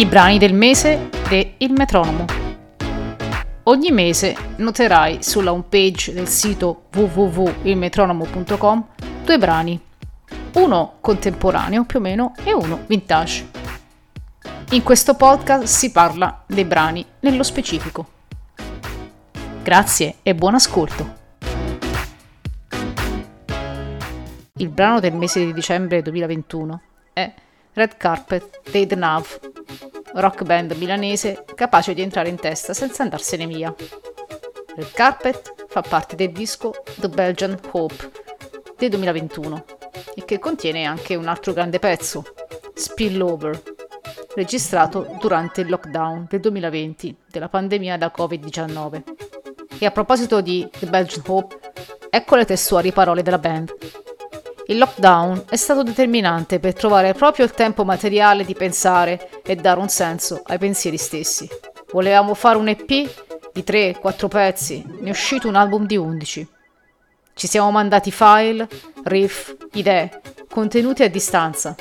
[0.00, 2.24] I brani del mese de Il Metronomo.
[3.64, 8.86] Ogni mese noterai sulla homepage del sito www.ilmetronomo.com
[9.22, 9.78] due brani,
[10.54, 13.46] uno contemporaneo più o meno e uno vintage.
[14.70, 18.06] In questo podcast si parla dei brani nello specifico.
[19.62, 21.14] Grazie e buon ascolto.
[24.54, 26.80] Il brano del mese di dicembre 2021
[27.12, 27.30] è
[27.72, 29.38] Red Carpet dei The Nav,
[30.14, 33.74] rock band milanese capace di entrare in testa senza andarsene via.
[34.74, 38.10] Red Carpet fa parte del disco The Belgian Hope
[38.76, 39.64] del 2021
[40.16, 42.24] e che contiene anche un altro grande pezzo,
[42.74, 43.62] Spillover,
[44.34, 49.02] registrato durante il lockdown del 2020 della pandemia da Covid-19.
[49.78, 51.56] E a proposito di The Belgian Hope,
[52.10, 53.72] ecco le testuali parole della band.
[54.70, 59.80] Il lockdown è stato determinante per trovare proprio il tempo materiale di pensare e dare
[59.80, 61.48] un senso ai pensieri stessi.
[61.90, 66.48] Volevamo fare un EP di 3-4 pezzi, ne è uscito un album di 11.
[67.34, 68.68] Ci siamo mandati file,
[69.02, 71.74] riff, idee, contenuti a distanza.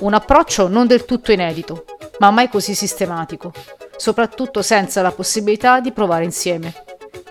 [0.00, 1.86] Un approccio non del tutto inedito,
[2.18, 3.50] ma mai così sistematico,
[3.96, 6.84] soprattutto senza la possibilità di provare insieme.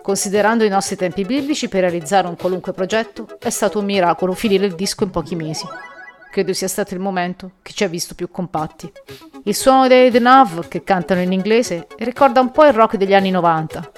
[0.05, 4.67] Considerando i nostri tempi biblici per realizzare un qualunque progetto, è stato un miracolo finire
[4.67, 5.65] il disco in pochi mesi.
[6.29, 8.91] Credo sia stato il momento che ci ha visto più compatti.
[9.45, 13.15] Il suono dei The Nav, che cantano in inglese, ricorda un po' il rock degli
[13.15, 13.91] anni 90,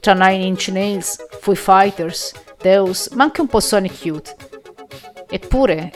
[0.00, 4.34] tra Nine Inch Nails, Foo Fighters, Deus, ma anche un po' Sonic Youth.
[5.30, 5.92] Eppure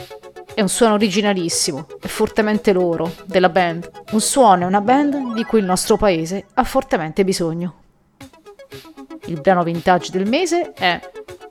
[0.55, 3.91] è un suono originalissimo e fortemente loro, della band.
[4.13, 7.81] Un suono e una band di cui il nostro paese ha fortemente bisogno.
[9.27, 11.01] Il brano vintage del mese è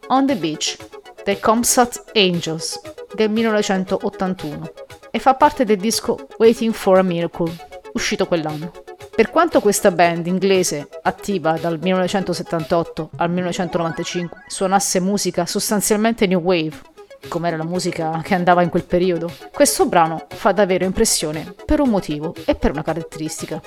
[0.07, 0.77] On the Beach
[1.23, 2.79] dei Comsat Angels
[3.13, 4.71] del 1981
[5.11, 7.51] e fa parte del disco Waiting for a Miracle,
[7.93, 8.71] uscito quell'anno.
[9.13, 16.75] Per quanto questa band inglese, attiva dal 1978 al 1995, suonasse musica sostanzialmente new wave,
[17.27, 21.79] come era la musica che andava in quel periodo, questo brano fa davvero impressione per
[21.79, 23.61] un motivo e per una caratteristica.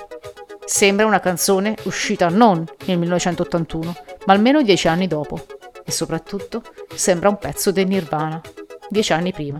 [0.71, 3.95] Sembra una canzone uscita non nel 1981,
[4.27, 5.43] ma almeno dieci anni dopo.
[5.83, 6.61] E soprattutto
[6.93, 8.39] sembra un pezzo del Nirvana,
[8.87, 9.59] dieci anni prima.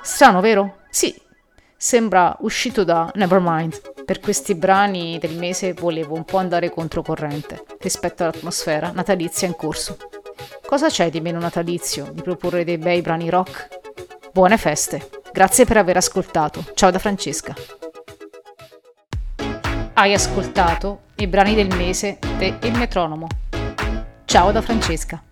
[0.00, 0.82] Strano, vero?
[0.88, 1.20] Sì,
[1.76, 4.04] sembra uscito da Nevermind.
[4.04, 9.96] Per questi brani del mese volevo un po' andare controcorrente rispetto all'atmosfera natalizia in corso.
[10.64, 13.66] Cosa c'è di meno natalizio di proporre dei bei brani rock?
[14.32, 15.10] Buone feste!
[15.32, 16.64] Grazie per aver ascoltato.
[16.74, 17.79] Ciao da Francesca.
[20.00, 23.26] Hai ascoltato i brani del mese de Il Metronomo.
[24.24, 25.22] Ciao da Francesca.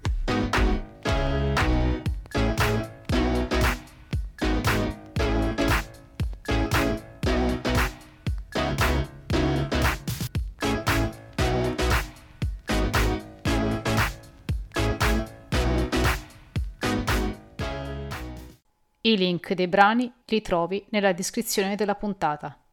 [19.01, 22.59] I link dei brani li trovi nella descrizione della puntata.